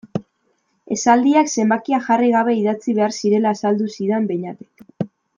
[0.95, 5.07] Esaldiak zenbakia jarri gabe idatzi behar zirela azaldu zidan Beñatek.